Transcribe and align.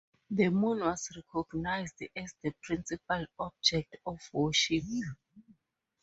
The 0.31 0.49
moon 0.49 0.79
was 0.79 1.15
recognized 1.15 2.01
as 2.15 2.33
the 2.41 2.55
principal 2.63 3.23
object 3.37 3.97
of 4.07 4.17
worship. 4.33 4.81